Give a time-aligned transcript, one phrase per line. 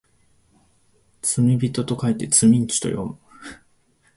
[1.21, 3.19] 罪人と書いてつみんちゅと読む